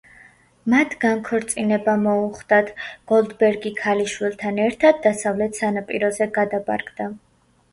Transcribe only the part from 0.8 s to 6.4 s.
განქორწინება მოუხდათ, გოლდბერგი ქალიშვილთან ერთად დასავლეთ სანაპიროზე